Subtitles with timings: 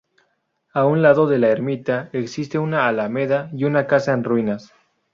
[0.73, 4.71] A un lado de la ermita existe una alameda y una casa en ruinas.